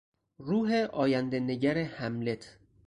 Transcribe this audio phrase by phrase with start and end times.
[0.39, 2.57] روح آیندهنگر هملت